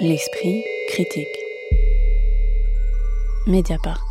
[0.00, 1.28] L'esprit critique.
[3.46, 4.02] Mediapart.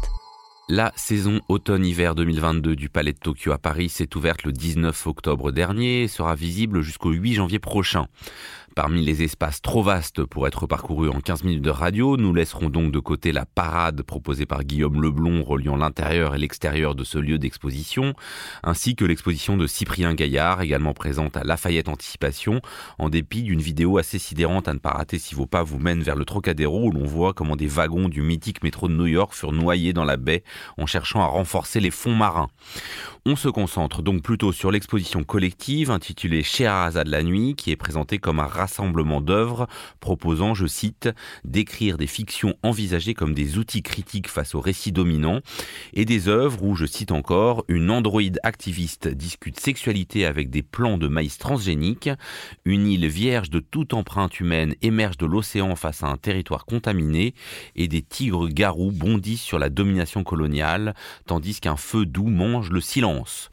[0.70, 5.51] La saison automne-hiver 2022 du Palais de Tokyo à Paris s'est ouverte le 19 octobre
[5.51, 8.07] dernier et sera visible jusqu'au 8 janvier prochain.
[8.75, 12.71] Parmi les espaces trop vastes pour être parcourus en 15 minutes de radio, nous laisserons
[12.71, 17.20] donc de côté la parade proposée par Guillaume Leblon reliant l'intérieur et l'extérieur de ce
[17.20, 18.16] lieu d'exposition,
[18.63, 22.62] ainsi que l'exposition de Cyprien Gaillard, également présente à Lafayette Anticipation,
[22.98, 26.02] en dépit d'une vidéo assez sidérante à ne pas rater si vos pas vous mènent
[26.02, 29.35] vers le Trocadéro où l'on voit comment des wagons du mythique métro de New York
[29.35, 30.44] furent noyés dans la baie
[30.80, 32.49] en cherchant à renforcer les fonds marins.
[33.26, 38.17] On se concentre donc plutôt sur l'exposition collective intitulée Scheherazade la nuit, qui est présentée
[38.17, 39.67] comme un rassemblement d'œuvres
[39.99, 41.09] proposant, je cite,
[41.44, 45.41] d'écrire des fictions envisagées comme des outils critiques face aux récits dominants,
[45.94, 50.98] et des œuvres où, je cite encore, une androïde activiste discute sexualité avec des plans
[50.98, 52.09] de maïs transgéniques,
[52.63, 57.34] une île vierge de toute empreinte humaine émerge de l'océan face à un territoire contaminé,
[57.75, 62.80] et des tigres garous bondissent sur la domination coloniale, tandis qu'un feu doux mange le
[62.80, 63.50] silence.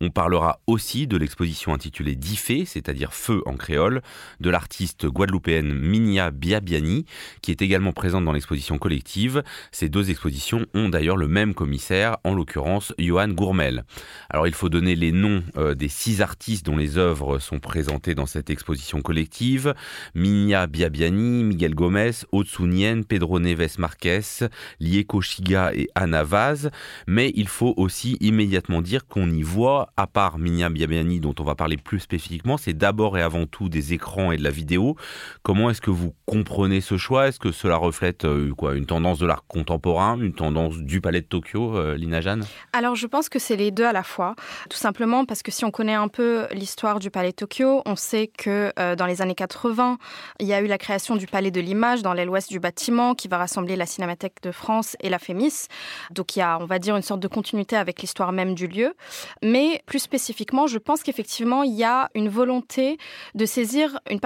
[0.00, 4.02] On parlera aussi de l'exposition intitulée Diffé, c'est-à-dire Feu en créole,
[4.40, 7.06] de l'artiste guadeloupéenne Minia Biabiani,
[7.40, 9.42] qui est également présente dans l'exposition collective.
[9.72, 13.84] Ces deux expositions ont d'ailleurs le même commissaire, en l'occurrence Johan Gourmel.
[14.30, 18.14] Alors il faut donner les noms euh, des six artistes dont les œuvres sont présentées
[18.14, 19.74] dans cette exposition collective.
[20.14, 24.48] Minia Biabiani, Miguel Gomez, Otsunien, Pedro Neves Marquez,
[24.80, 26.70] Lieko Shiga et Anna Vaz.
[27.06, 31.44] Mais il faut aussi immédiatement dire qu'on y voit, à part Minia Biabiani dont on
[31.44, 34.96] va parler plus spécifiquement, c'est d'abord et avant tout des écrans et la vidéo.
[35.42, 37.28] Comment est-ce que vous comprenez ce choix?
[37.28, 41.20] Est-ce que cela reflète euh, quoi, une tendance de l'art contemporain, une tendance du palais
[41.20, 42.44] de Tokyo, euh, Lina Jeanne?
[42.72, 44.34] Alors je pense que c'est les deux à la fois.
[44.68, 47.96] Tout simplement parce que si on connaît un peu l'histoire du palais de Tokyo, on
[47.96, 49.98] sait que euh, dans les années 80,
[50.40, 53.14] il y a eu la création du palais de l'image dans l'aile ouest du bâtiment
[53.14, 55.68] qui va rassembler la Cinémathèque de France et la FEMIS.
[56.10, 58.66] Donc il y a, on va dire, une sorte de continuité avec l'histoire même du
[58.66, 58.94] lieu.
[59.42, 62.98] Mais plus spécifiquement, je pense qu'effectivement, il y a une volonté
[63.34, 64.20] de saisir une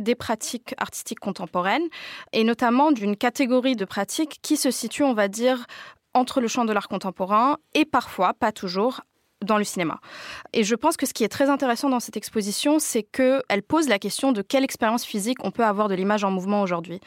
[0.00, 1.88] des pratiques artistiques contemporaines
[2.32, 5.66] et notamment d'une catégorie de pratiques qui se situe, on va dire,
[6.14, 9.00] entre le champ de l'art contemporain et parfois, pas toujours,
[9.44, 10.00] dans le cinéma.
[10.52, 13.88] Et je pense que ce qui est très intéressant dans cette exposition, c'est qu'elle pose
[13.88, 17.00] la question de quelle expérience physique on peut avoir de l'image en mouvement aujourd'hui.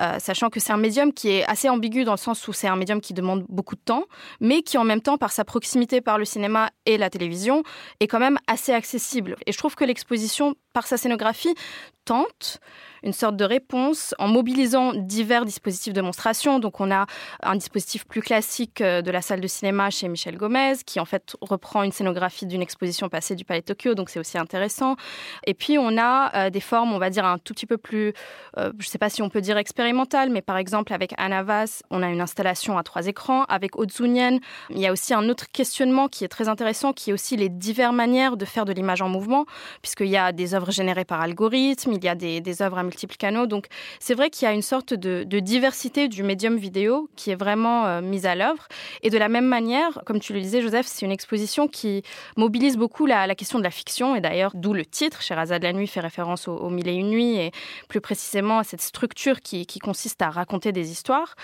[0.00, 2.68] Euh, sachant que c'est un médium qui est assez ambigu dans le sens où c'est
[2.68, 4.04] un médium qui demande beaucoup de temps,
[4.40, 7.62] mais qui en même temps, par sa proximité par le cinéma et la télévision,
[8.00, 9.36] est quand même assez accessible.
[9.46, 11.54] Et je trouve que l'exposition, par sa scénographie,
[12.04, 12.60] tente
[13.06, 16.58] une sorte de réponse en mobilisant divers dispositifs de monstration.
[16.58, 17.06] Donc on a
[17.42, 21.04] un dispositif plus classique euh, de la salle de cinéma chez Michel Gomez, qui en
[21.04, 24.96] fait reprend une scénographie d'une exposition passée du Palais de Tokyo, donc c'est aussi intéressant.
[25.46, 28.12] Et puis on a euh, des formes, on va dire un tout petit peu plus,
[28.58, 31.82] euh, je ne sais pas si on peut dire expérimentales, mais par exemple avec Anavas,
[31.90, 33.44] on a une installation à trois écrans.
[33.44, 34.38] Avec Odzunian,
[34.70, 37.48] il y a aussi un autre questionnement qui est très intéressant, qui est aussi les
[37.48, 39.46] diverses manières de faire de l'image en mouvement,
[39.80, 42.82] puisqu'il y a des œuvres générées par algorithme, il y a des, des œuvres à
[43.18, 43.46] canaux.
[43.46, 43.66] Donc
[44.00, 47.86] c'est vrai qu'il y a une sorte de, diversité du médium vidéo qui est vraiment
[47.86, 48.66] euh, mise à l'œuvre.
[49.02, 52.02] Et de la même manière, comme tu le disais, Joseph, c'est une exposition qui
[52.36, 54.16] mobilise beaucoup la, question de la fiction.
[54.16, 57.36] Et d'ailleurs, d'où le titre, Sherazade la nuit fait référence aux, Mille et une nuits
[57.36, 57.52] et
[57.88, 61.34] plus précisément à cette structure qui, qui consiste à raconter des histoires.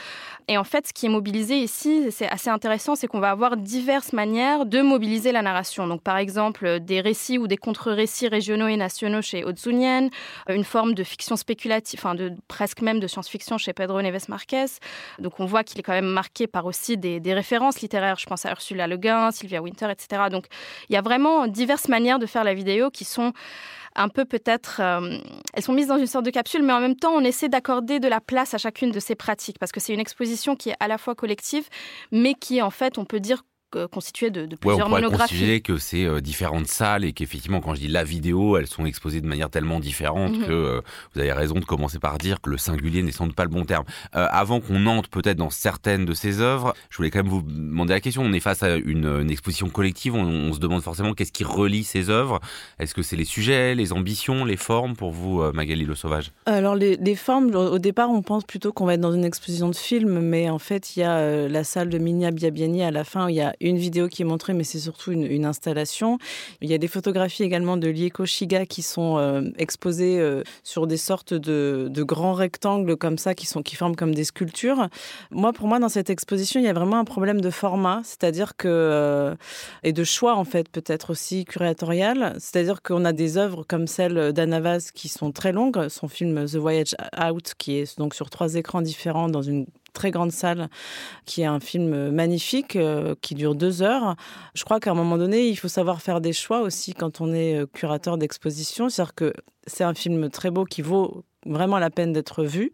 [0.49, 3.57] Et en fait, ce qui est mobilisé ici, c'est assez intéressant, c'est qu'on va avoir
[3.57, 5.87] diverses manières de mobiliser la narration.
[5.87, 10.09] Donc par exemple, des récits ou des contre-récits régionaux et nationaux chez Otsunian,
[10.49, 14.67] une forme de fiction spéculative, enfin de presque même de science-fiction chez Pedro Neves Marquez.
[15.19, 18.17] Donc on voit qu'il est quand même marqué par aussi des, références littéraires.
[18.19, 20.25] Je pense à Ursula Le Guin, Sylvia Winter, etc.
[20.31, 20.47] Donc
[20.89, 23.33] il y a vraiment diverses manières de faire la vidéo qui sont
[23.95, 25.19] un peu peut-être, euh,
[25.53, 28.01] elles sont mises dans une sorte de capsule, mais en même temps, on essaie d'accorder
[28.01, 30.77] de la place à chacune de ces pratiques, parce que c'est une exposition qui est
[30.81, 31.69] à la fois collective,
[32.11, 33.43] mais qui, en fait, on peut dire
[33.91, 35.35] constitué de, de plusieurs ouais, on monographies.
[35.35, 38.85] considérer que c'est euh, différentes salles et qu'effectivement, quand je dis la vidéo, elles sont
[38.85, 40.47] exposées de manière tellement différente mhm.
[40.47, 40.81] que euh,
[41.15, 43.51] vous avez raison de commencer par dire que le singulier n'est sans doute pas le
[43.51, 43.85] bon terme.
[44.15, 47.43] Euh, avant qu'on entre peut-être dans certaines de ces œuvres, je voulais quand même vous
[47.43, 48.23] demander la question.
[48.23, 52.11] On est face à une, exposition collective, on, se demande forcément qu'est-ce qui relie ces
[52.11, 52.41] œuvres.
[52.79, 56.33] Est-ce que c'est les sujets, les ambitions, les formes pour vous, Magali Le Sauvage?
[56.47, 59.69] Alors les, les, formes, au départ, on pense plutôt qu'on va être dans une exposition
[59.69, 63.05] de films, mais en fait, il y a la salle de Minia Biabiani à la
[63.05, 66.19] fin où il y a une vidéo qui est montrée, mais c'est surtout une, installation.
[66.61, 70.87] Il y a des photographies également de Lieko Shiga qui sont euh, exposées euh, sur
[70.87, 74.89] des sortes de, grands rectangles comme ça, qui, sont, qui forment comme des sculptures.
[75.31, 78.57] Moi, pour moi, dans cette exposition, il y a vraiment un problème de format, c'est-à-dire
[78.57, 78.69] que.
[78.69, 79.35] Euh,
[79.83, 82.35] et de choix, en fait, peut-être aussi curatorial.
[82.39, 85.89] C'est-à-dire qu'on a des œuvres comme celle d'Anavaz qui sont très longues.
[85.89, 90.11] Son film The Voyage Out, qui est donc sur trois écrans différents dans une très
[90.11, 90.69] grande salle,
[91.27, 94.17] qui est un film magnifique, euh, qui dure deux heures.
[94.55, 97.33] Je crois qu'à un moment donné, il faut savoir faire des choix aussi quand on
[97.33, 98.89] est euh, curateur d'exposition.
[98.89, 99.33] C'est-à-dire que
[99.67, 102.73] c'est un film très beau qui vaut vraiment la peine d'être vu.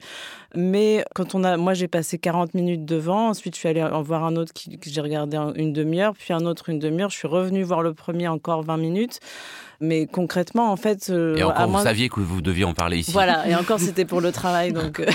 [0.54, 4.02] Mais quand on a, moi j'ai passé 40 minutes devant, ensuite je suis allée en
[4.02, 7.16] voir un autre qui, que j'ai regardé une demi-heure, puis un autre une demi-heure, je
[7.16, 9.20] suis revenue voir le premier encore 20 minutes.
[9.80, 11.08] Mais concrètement, en fait.
[11.08, 13.12] Euh, et encore, vous saviez que vous deviez en parler ici.
[13.12, 14.72] Voilà, et encore, c'était pour le travail.
[14.72, 14.98] donc.
[14.98, 15.06] Euh,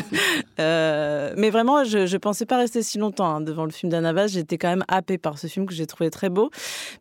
[0.60, 4.28] euh, mais vraiment, je ne pensais pas rester si longtemps hein, devant le film d'Anavas.
[4.28, 6.50] J'étais quand même happée par ce film que j'ai trouvé très beau.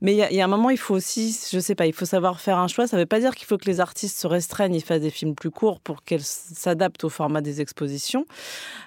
[0.01, 2.39] Mais il y, a un moment, il faut aussi, je sais pas, il faut savoir
[2.39, 2.87] faire un choix.
[2.87, 5.11] Ça ne veut pas dire qu'il faut que les artistes se restreignent, ils fassent des
[5.11, 8.25] films plus courts pour qu'elles s'adaptent au format des expositions.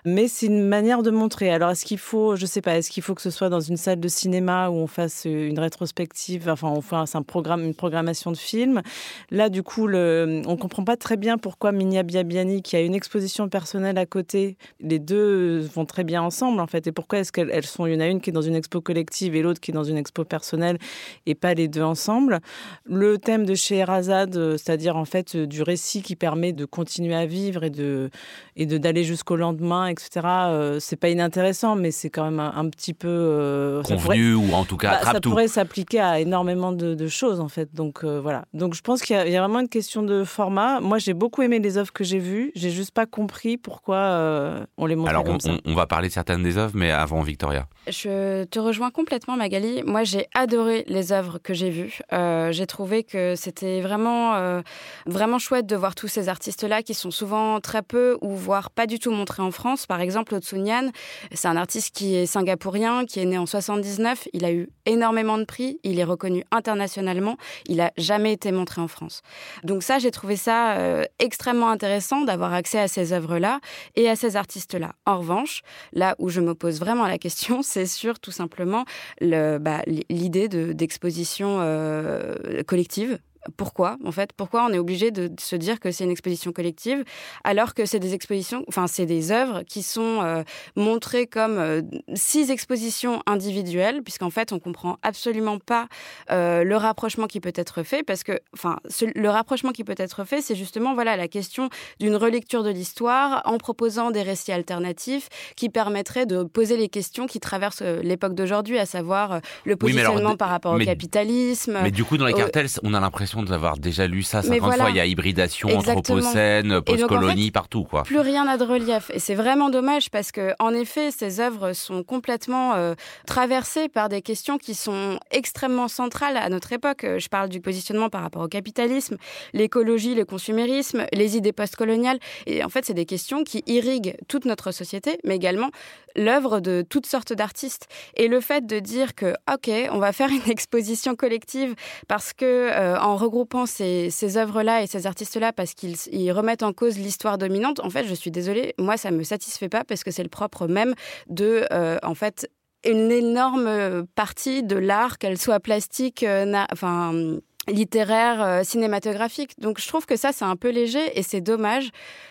[0.05, 1.51] Mais c'est une manière de montrer.
[1.51, 3.77] Alors, est-ce qu'il faut, je sais pas, est-ce qu'il faut que ce soit dans une
[3.77, 8.33] salle de cinéma où on fasse une rétrospective, enfin, on fasse un programme, une programmation
[8.33, 8.83] de films.
[9.31, 12.95] Là, du coup, le, on comprend pas très bien pourquoi Minia Biabiani, qui a une
[12.95, 16.87] exposition personnelle à côté, les deux vont très bien ensemble, en fait.
[16.87, 18.81] Et pourquoi est-ce qu'elles sont, il y en a une qui est dans une expo
[18.81, 20.79] collective et l'autre qui est dans une expo personnelle
[21.27, 22.41] et pas les deux ensemble?
[22.85, 27.65] Le thème de Scheherazade, c'est-à-dire, en fait, du récit qui permet de continuer à vivre
[27.65, 28.11] et de,
[28.57, 30.27] et de d'aller jusqu'au lendemain, etc.
[30.27, 34.65] Euh, c'est pas inintéressant, mais c'est quand même un, petit peu euh, convenu ou en
[34.65, 37.75] tout cas bah, ça pourrait s'appliquer à énormément de, choses en fait.
[37.75, 38.45] Donc euh, voilà.
[38.55, 40.81] Donc je pense qu'il y, a vraiment une question de format.
[40.81, 42.53] Moi, j'ai beaucoup aimé les œuvres que j'ai vues.
[42.55, 45.53] J'ai juste pas compris pourquoi euh, on les montrait Alors, comme on, ça.
[45.65, 47.67] on va parler de certaines des œuvres, mais avant Victoria.
[47.87, 49.83] Je te rejoins complètement, Magali.
[49.85, 51.99] Moi, j'ai adoré les œuvres que j'ai vues.
[52.13, 54.63] Euh, j'ai trouvé que c'était vraiment, euh,
[55.07, 58.99] vraiment chouette de voir tous ces artistes-là sont souvent très peu ou voire pas du
[58.99, 59.87] tout montrés en France.
[59.87, 60.91] Par exemple, Otsunyan,
[61.33, 64.29] c'est un artiste qui est singapourien, qui est né en 79.
[64.33, 65.79] Il a eu énormément de prix.
[65.83, 67.37] Il est reconnu internationalement.
[67.67, 69.23] Il a jamais été montré en France.
[69.63, 73.61] Donc ça, j'ai trouvé ça euh, extrêmement intéressant d'avoir accès à ces œuvres-là
[73.97, 74.93] et à ces artistes-là.
[75.07, 75.63] En revanche,
[75.93, 78.85] là où je me pose vraiment la question, c'est sur tout simplement
[79.21, 83.19] bah, l'idée d'exposition euh, collective
[83.57, 87.05] pourquoi en fait Pourquoi on est obligé de se dire que c'est une exposition collective
[87.43, 90.43] alors que c'est des expositions, enfin c'est des œuvres qui sont euh,
[90.77, 91.83] montrées comme euh,
[92.15, 95.89] six expositions individuelles, puisqu'en fait on comprend absolument pas
[96.31, 98.79] euh, le rapprochement qui peut être fait, parce que enfin
[99.15, 101.69] le rapprochement qui peut être fait, c'est justement voilà la question
[102.01, 107.27] d'une relecture de l'histoire en proposant des récits alternatifs qui permettraient de poser les questions
[107.27, 111.79] qui traversent l'époque d'aujourd'hui, à savoir le positionnement par rapport au capitalisme.
[111.83, 114.91] Mais du coup dans les cartels, on a l'impression d'avoir déjà lu ça 50 fois.
[114.91, 117.85] Il y a hybridation, anthropocène, post-colonie, partout.
[117.85, 118.03] Quoi.
[118.03, 119.11] Plus rien n'a de relief.
[119.13, 122.95] Et c'est vraiment dommage parce que, en effet, ces œuvres sont complètement euh,
[123.27, 127.05] traversées par des questions qui sont extrêmement centrales à notre époque.
[127.19, 129.17] Je parle du positionnement par rapport au capitalisme,
[129.53, 132.19] l'écologie, le consumérisme, les idées postcoloniales.
[132.47, 135.71] Et en fait, c'est des questions qui irriguent toute notre société, mais également
[136.17, 137.89] l'œuvre de toutes sortes d'artistes.
[138.17, 141.75] Et le fait de dire que, OK, on va faire une exposition collective
[142.09, 146.99] parce que, euh, en regroupant ces, œuvres-là et ces artistes-là parce qu'ils remettent en cause
[146.99, 150.23] l'histoire dominante, en fait, je suis désolée, moi, ça me satisfait pas parce que c'est
[150.23, 150.95] le propre même
[151.29, 152.51] de, euh, en fait,
[152.85, 157.39] une énorme partie de l'art, qu'elle soit plastique, euh, enfin
[157.69, 159.59] littéraire, euh, cinématographique.
[159.59, 161.91] Donc je trouve que ça, c'est un peu léger et c'est dommage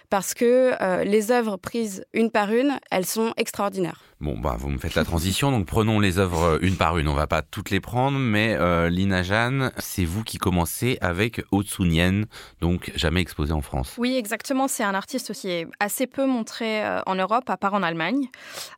[0.09, 4.01] parce que euh, les œuvres prises une par une, elles sont extraordinaires.
[4.23, 7.09] Bon, bah, vous me faites la transition, donc prenons les œuvres euh, une par une.
[7.09, 11.41] On va pas toutes les prendre, mais euh, Lina Jeanne, c'est vous qui commencez avec
[11.51, 12.21] Otsunien,
[12.61, 13.95] donc jamais exposé en France.
[13.97, 14.69] Oui, exactement.
[14.69, 18.29] C'est un artiste aussi assez peu montré euh, en Europe, à part en Allemagne,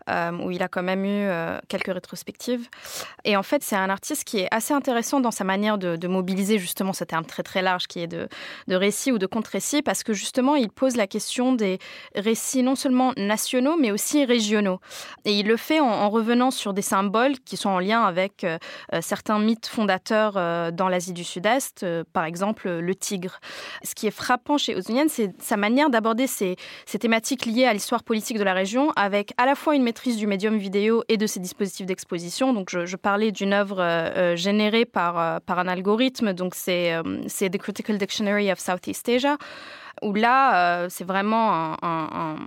[0.09, 1.27] où il a quand même eu
[1.67, 2.67] quelques rétrospectives.
[3.23, 6.57] Et en fait, c'est un artiste qui est assez intéressant dans sa manière de, mobiliser
[6.57, 8.27] justement ce terme très très large qui est de,
[8.67, 11.79] de récit ou de contre-récit, parce que justement, il pose la question des
[12.15, 14.79] récits non seulement nationaux, mais aussi régionaux.
[15.39, 18.57] Il le fait en, revenant sur des symboles qui sont en lien avec euh,
[18.93, 23.39] euh, certains mythes fondateurs euh, dans l'Asie du Sud-Est, par exemple le tigre.
[23.83, 26.55] Ce qui est frappant chez Ozunian, c'est sa manière d'aborder ces,
[26.99, 30.27] thématiques liées à l'histoire politique de la région avec à la fois une maîtrise du
[30.27, 32.53] médium vidéo et de ses dispositifs d'exposition.
[32.53, 38.59] Donc je, parlais d'une œuvre générée par, un algorithme, donc c'est The Critical Dictionary of
[38.59, 39.37] Southeast Asia
[40.01, 42.37] où là, c'est vraiment un,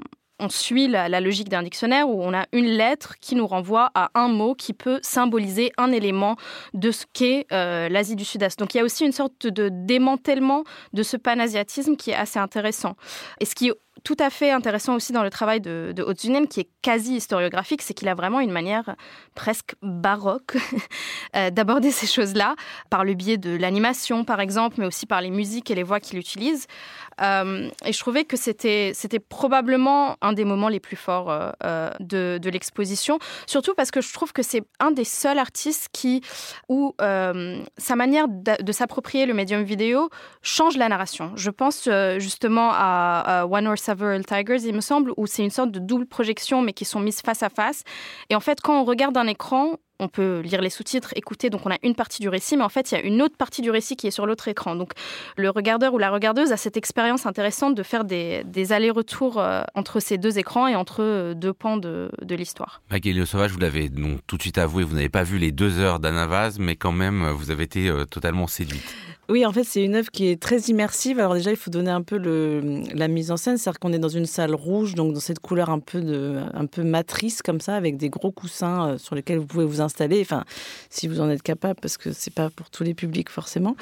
[0.48, 4.10] on suit la, logique d'un dictionnaire où on a une lettre qui nous renvoie à
[4.14, 6.36] un mot qui peut symboliser un élément
[6.72, 8.58] de ce qu'est euh, l'Asie du Sud-Est.
[8.58, 10.64] Donc il y a aussi une sorte de démantèlement
[10.94, 12.96] de ce panasiatisme qui est assez intéressant.
[13.40, 13.70] Et ce qui
[14.04, 16.04] tout à fait intéressant aussi dans le travail de, de
[16.46, 18.96] qui est quasi historiographique, c'est qu'il a vraiment une manière
[19.34, 20.56] presque baroque
[21.36, 22.54] euh, d'aborder ces choses-là,
[22.90, 26.00] par le biais de l'animation par exemple, mais aussi par les musiques et les voix
[26.00, 26.66] qu'il utilise.
[27.20, 28.92] Euh, et je trouvais que c'était
[29.28, 31.30] probablement un des moments les plus forts
[31.64, 36.22] euh, de, l'exposition, surtout parce que je trouve que c'est un des seuls artistes qui
[36.68, 40.08] où sa manière de, s'approprier le médium vidéo
[40.42, 41.32] change la narration.
[41.34, 41.88] Je pense
[42.18, 45.78] justement à, à One or Several Tigers, il me semble, où c'est une sorte de
[45.78, 47.84] double projection mais qui sont mises face à face.
[48.28, 51.62] Et en fait, quand on regarde un écran, on peut lire les sous-titres, écouter, donc
[51.64, 53.62] on a une partie du récit, mais en fait, il y a une autre partie
[53.62, 54.76] du récit qui est sur l'autre écran.
[54.76, 54.92] Donc
[55.38, 60.00] le regardeur ou la regardeuse a cette expérience intéressante de faire des, allers-retours euh, entre
[60.00, 62.82] ces deux écrans et entre euh, deux pans de, l'histoire.
[62.90, 63.90] Magali Sauvage, vous l'avez
[64.26, 67.26] tout de suite avoué, vous n'avez pas vu les deux heures d'Anavaz, mais quand même,
[67.30, 68.94] vous avez été euh, totalement séduite.
[69.30, 71.18] Oui, en fait, c'est une œuvre qui est très immersive.
[71.18, 72.16] Alors déjà, il faut donner un peu
[72.94, 75.70] la mise en scène, c'est-à-dire qu'on est dans une salle rouge, donc dans cette couleur
[75.70, 79.46] un peu de, un peu matrice comme ça, avec des gros coussins sur lesquels vous
[79.46, 80.20] pouvez vous installer.
[80.20, 80.44] Enfin,
[80.90, 83.76] si vous en êtes capable, parce que c'est pas pour tous les publics forcément.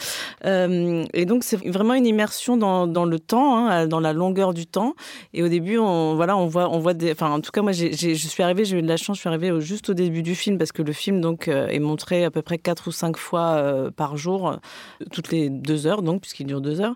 [0.44, 4.66] Euh, et donc c'est vraiment une immersion dans, le temps, hein, dans la longueur du
[4.66, 4.94] temps.
[5.32, 6.68] Et au début, voilà, on voit.
[6.68, 9.28] Enfin, en tout cas, moi, je suis arrivée, j'ai eu de la chance, je suis
[9.28, 12.30] arrivée juste au début du film parce que le film donc euh, est montré à
[12.30, 14.56] peu près quatre ou cinq fois euh, par jour, euh,
[15.12, 16.94] toutes les deux heures, donc puisqu'il dure deux heures.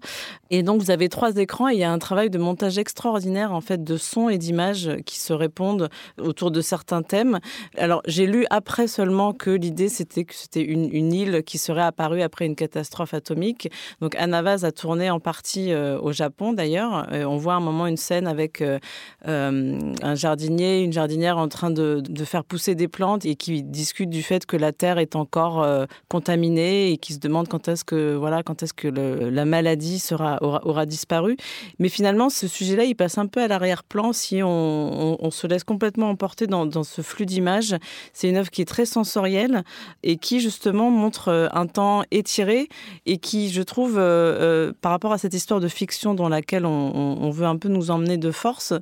[0.51, 3.53] Et donc vous avez trois écrans et il y a un travail de montage extraordinaire
[3.53, 7.39] en fait de sons et d'images qui se répondent autour de certains thèmes.
[7.77, 12.23] Alors j'ai lu après seulement que l'idée c'était que c'était une, île qui serait apparue
[12.23, 13.71] après une catastrophe atomique.
[14.01, 17.07] Donc Anavaz a tourné en partie euh, au Japon d'ailleurs.
[17.13, 18.79] Euh, on voit un moment une scène avec euh,
[19.27, 24.23] un jardinier, une jardinière en train de, faire pousser des plantes et qui discute du
[24.23, 25.67] fait que la terre est encore
[26.09, 30.03] contaminée et qui se demande quand est-ce que quand est-ce que la maladie
[30.41, 31.37] aura, disparu.
[31.79, 36.11] Mais finalement, ce sujet-là, il passe un peu à l'arrière-plan si on, se laisse complètement
[36.11, 37.77] emporter dans, ce flux d'images.
[38.13, 39.63] C'est une œuvre qui est très sensorielle
[40.03, 42.69] et qui justement montre euh, un temps étiré
[43.07, 46.67] et qui, je trouve, euh, euh, par rapport à cette histoire de fiction dans laquelle
[46.67, 48.73] on, veut un peu nous emmener de force,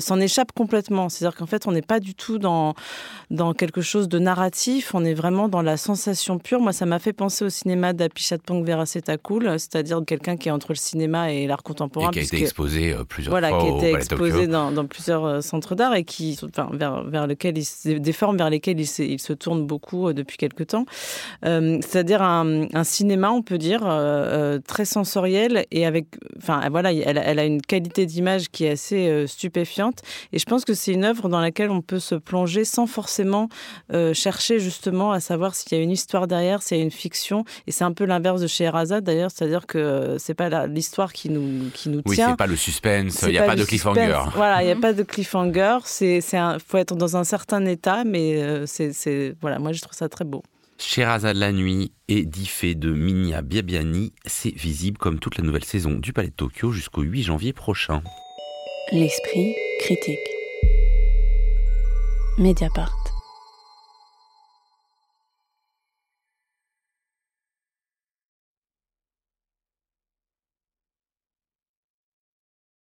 [0.00, 1.08] s'en échappe complètement.
[1.08, 2.74] C'est-à-dire qu'en fait, on n'est pas du tout dans,
[3.56, 6.60] quelque chose de narratif, on est vraiment dans la sensation pure.
[6.60, 10.76] Moi, ça m'a fait penser au cinéma d'Apichatpong Veracetakul, c'est-à-dire quelqu'un qui est entre le
[10.76, 12.10] cinéma et l'art contemporain.
[12.10, 14.86] Et qui a été exposé euh, plusieurs voilà, fois qui a été exposé dans, dans
[14.86, 18.78] plusieurs euh, centres d'art et qui, enfin, vers, vers lequel il, des formes vers lesquelles
[18.78, 20.84] il, se- il se tourne beaucoup euh, depuis quelque temps.
[21.44, 26.92] Euh, C'est-à-dire un, un cinéma, on peut dire, euh, très sensoriel et avec, enfin, voilà,
[26.92, 30.00] elle, elle a une qualité d'image qui est assez euh, stupéfiante.
[30.32, 33.48] Et je pense que c'est une œuvre dans laquelle on peut se plonger sans forcément
[34.12, 37.44] chercher justement à savoir s'il y a une histoire derrière, s'il y a une fiction.
[37.66, 41.12] Et c'est un peu l'inverse de Scheherazade d'ailleurs, c'est-à-dire que euh, c'est pas la- l'histoire
[41.12, 42.30] qui nous, qui nous Oui, tient.
[42.30, 44.00] c'est pas le suspense, il n'y a pas le de cliffhanger.
[44.06, 44.32] suspense.
[44.34, 45.78] Voilà, il n'y a pas de cliffhanger.
[45.84, 49.72] C'est, c'est un, faut être dans un certain état, mais euh, c'est, c'est, voilà, moi
[49.72, 50.42] je trouve ça très beau.
[50.78, 55.92] Sherazade la nuit et Diffé de Minya Biabiani, c'est visible comme toute la nouvelle saison
[55.92, 58.02] du Palais de Tokyo jusqu'au 8 janvier prochain.
[58.92, 60.18] L'esprit critique.
[62.38, 63.03] Mediapart.